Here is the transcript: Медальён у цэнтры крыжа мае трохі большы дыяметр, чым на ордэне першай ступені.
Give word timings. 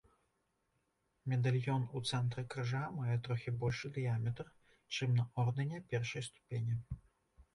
Медальён 1.31 1.83
у 1.97 2.01
цэнтры 2.11 2.43
крыжа 2.53 2.79
мае 2.95 3.17
трохі 3.27 3.53
большы 3.63 3.91
дыяметр, 3.99 4.45
чым 4.95 5.13
на 5.19 5.25
ордэне 5.45 5.77
першай 5.91 6.21
ступені. 6.29 6.75